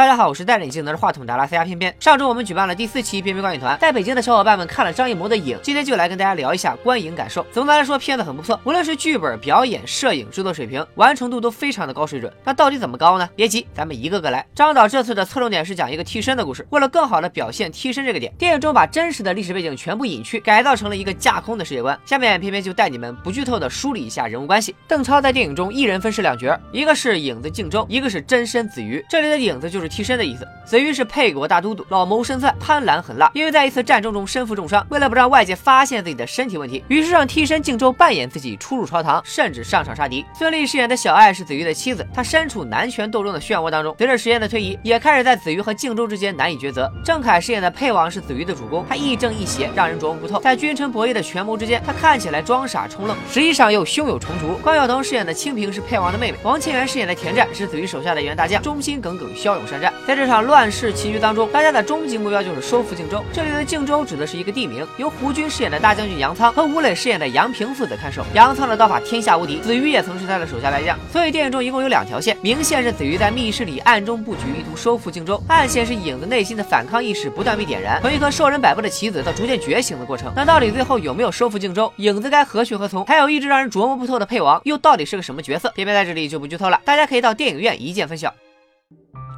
[0.00, 1.94] 大家好，我是戴着眼镜拿着话筒的拉斯加偏偏。
[2.00, 7.44] 上周我们举办了第四期边边观影团，在北京的小伙伴们看了张艺谋的影，今天就来跟大家聊一下观影感受。
[7.52, 12.32] 总的来说，片子很不错，无论是剧本、表演、摄影、制作水平、完成度都非常的高水准。
[12.42, 13.28] 那到底怎么高呢？
[13.36, 14.42] 别急，咱们一个个来。
[14.54, 22.00] 张导这次的侧重点是讲一个替身的故事，为了更好的表现替身这个点，电影中把真实的历史背景全部隐去，改造成了一个架空的世界观。
[22.06, 24.74] 下面偏偏就带你们不剧透的梳理一下人物关系。
[24.88, 29.04] 邓超在电影中一人分饰两角，一个是影子靖州，一个是真身子瑜。
[29.10, 30.46] 这里的影子就是替身的意思。
[30.64, 33.28] 子瑜是沛国大都督，老谋深算，贪婪狠辣。
[33.34, 40.24] 因为在一次战争中身负重伤，为了不让外界发现自己的身体问题，于是让替身靖州扮演自己出入朝堂，甚至上场杀敌。
[40.32, 46.88] 孙俪饰演的小爱是子瑜的妻子，她身处男权斗争的漩涡当中，随着时间的推移，也开始在子瑜和靖州之间难以抉择。
[47.04, 50.38] 郑恺饰演的沛王是子瑜的主公，他亦正亦邪，让人琢磨不透。
[50.38, 54.54] 在君臣博弈的权谋之间，他看起来装傻充愣，实际上又胸有成竹。
[54.62, 59.92] 关晓彤饰演的清平是沛王的妹妹，王千源饰演的田战是子瑜手下的一员大将，忠心耿耿，骁勇善战。
[60.06, 63.24] 在这场乱世棋局当中，大家的终极目标就是收复荆州。
[63.32, 68.24] 这里的荆州指的是一个地名，由胡军饰演的大将军杨仓和吴磊饰演的杨平父子看守。
[68.34, 70.98] 杨仓的刀法天下无敌，子瑜也曾是他的手下败将。
[71.12, 80.32] 所以电影中一共有两条线，明线是子瑜在密室里暗中布局，意图收复荆州；暗线是影子内心的反抗意识不断被点燃，从一颗受人摆布的棋子到逐渐觉醒的过程。
[80.34, 81.92] 那到底最后有没有收复荆州？
[81.96, 83.04] 影子该何去何从？
[83.06, 85.70] 还有一直让人琢磨不透的配王，又到底是个什么角色？
[85.74, 88.32] 偏偏在这里就不剧透了，大家可以到电影院一见分晓。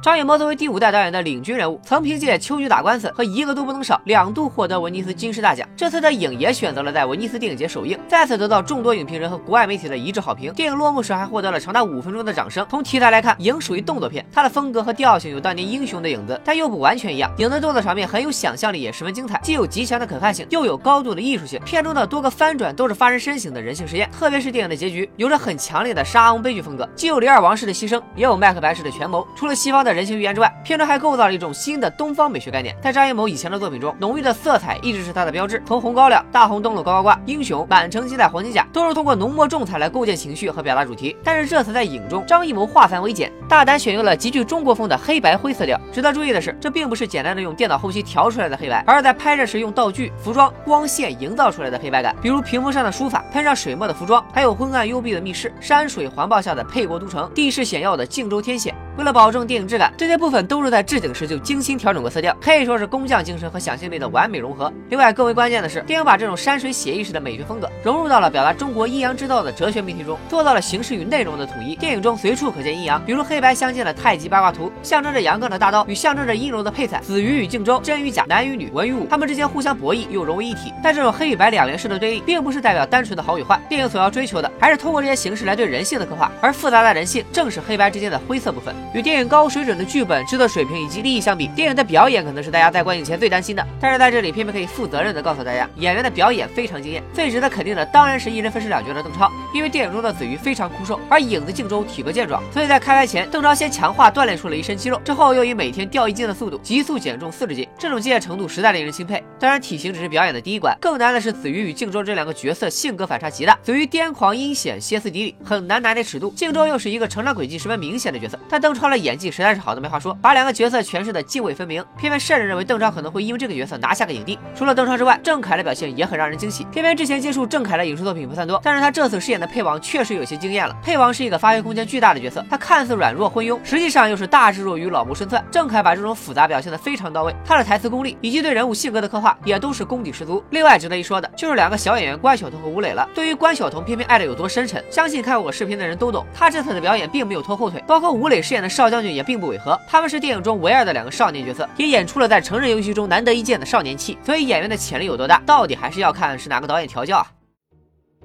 [0.03, 5.65] 张艺谋作为第五代导演的领军人物，曾凭借《秋菊打官司》和《一个都不能少》两度获得威尼斯金狮大奖。
[5.77, 10.51] 这次的影也选择了在威尼斯电影节首映，再次得到众多影评人和国外媒体的一致好评。
[10.51, 12.67] 电影落幕时还获得了长达五分钟的掌声。
[12.69, 17.31] 从题材来看，影属于动作片，它的风格和调性有当年英雄的影子，但又不完全一样。
[17.37, 21.57] 影的动作场面很有想象力，也十分精彩，既有极强的可看性，又有高度的艺术性。
[21.63, 29.25] 片中的多个翻转都是发人深省的人性实验，特别是电影的结局，有着很强烈的沙翁悲剧风格，既有李尔王式的牺牲，也有麦克白式的权谋。
[29.33, 35.61] 除了西方的人性寓言之外，片中还构造了一种新的东方美学概念，在张艺谋以前的作品中，浓郁的色彩一直是他的标志。
[35.65, 41.15] 从红高粱、大红灯笼高高挂、英雄、满城尽带黄金甲，都是通过浓墨重彩来构建情绪和表达主题。
[41.23, 45.79] 但是这次在影中，张艺谋化繁为简，大胆选用了极具中国风的黑白灰色调。
[45.91, 52.15] 值得注意的是，这并不是简单的用电脑后期调出来的黑白，而是在拍摄时用道具、服装、光线营造出来的黑白感。
[52.21, 58.73] 比如屏风上的书法，喷上水墨的服装，还有昏暗幽闭的密室、山水环抱下的沛国都城、地势险要的荆州天险。
[58.95, 64.71] 为了保证电影质感，这些部分都是在置景时就精心调整过色调，可以说是工匠精神和想象力的完美融合。
[64.89, 71.75] 另外，更为关键的是，电影把这种山水写意式的美学风格融入到了表达中国阴阳之道的哲学命题中，做到了形式与内容的统一。
[71.75, 80.71] 电影中随处可见阴阳，比如黑白相间的太极八卦图，象征着阳刚的大刀与象征着阴柔的配彩，子鱼与荆州，真与假，男与女，文与武，他们之间互相博弈又融为一体。
[80.83, 88.75] 但这种黑与白两联式的对立，并不是代表单纯的好与坏，电影所要追求的还是通过这些形式来对人性的刻画，而复杂的人性正是黑白之间的灰色部分。
[88.93, 89.63] 与电影高水。
[89.63, 93.65] 准的剧本、制作水平以及利益相比，电影的表演可能是大家在观影前最担心的。
[93.79, 97.01] 但是在这里，偏偏可以负责任的告诉大家，演员的表演非常惊艳。
[97.13, 109.23] 最值得肯定的当然是一人分饰两角的邓超，因为电影中的子瑜非常枯瘦，而影子靖州体格健壮，所以在开拍前，邓超先强化锻炼出了一身肌肉，之后又以每天掉一斤的速度急速减重四十斤，这种敬业程度实在令人钦佩。
[109.39, 113.57] 当然，体型只是表演的第一关，更难的是子瑜与靖州这两个角色性格反差极大。
[113.63, 119.53] 子瑜癫狂阴险、歇斯底里，很难拿捏尺度；靖州又是一个成长轨迹十分明显的角色，但邓邓超的演技实在。
[119.53, 121.85] 是好的没话说，把两个角色诠释的泾渭分明。
[121.95, 124.39] 偏偏甚至认为邓超可能会因为这个角色拿下个影帝。
[124.55, 126.63] 除了邓超之外，郑恺的表现也很让人惊喜。
[126.71, 130.75] 偏偏之前接触郑恺的影视作品不算多，但是他这次饰演的配王确实有些惊艳了。
[130.81, 135.45] 配王是一个发挥空间巨大的角色，他看似软弱昏庸，实际上又是大智若愚、老谋深算。
[135.51, 140.43] 郑恺把这种复杂表现的非常到位，他的台词功力以及对人物性格的刻画也都是功底十足。
[140.49, 143.07] 另外值得一说的就是两个小演员关晓彤和吴磊了。
[143.13, 146.25] 对于关晓彤偏偏爱的有多深沉，相信看过我视频的人都懂。
[146.33, 150.23] 他这次的表演并没有拖后腿，包括吴磊饰演的少将军也并不违和，他们是。
[150.23, 154.17] 电影中唯二的两个少年角色，也演出了在成人游戏中难得一见的少年气。
[154.25, 157.27] 所以演员的潜力有多大，到底还是要看是哪个导演调教啊。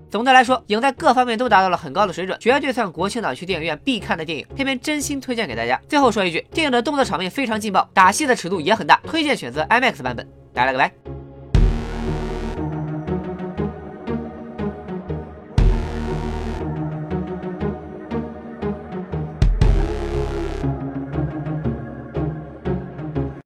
[0.09, 4.47] 总的来说，影在各方面都达到了很高的水准，绝对算国庆档去电影院必看的电影。
[4.55, 5.81] 偏偏真心推荐给大家。
[5.89, 10.25] 最后说一句，电影的动作场面非常劲爆，打戏的尺度也很大，推荐选择 IMAX 版本。
[10.55, 11.08] 拜了个拜。